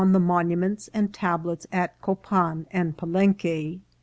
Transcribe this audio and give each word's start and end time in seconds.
he 0.01 0.05
monuments 0.07 0.89
and 0.95 1.13
tablets 1.13 1.67
at 1.71 2.01
Copan 2.01 2.65
and 2.71 2.97
Palenque. 2.97 3.81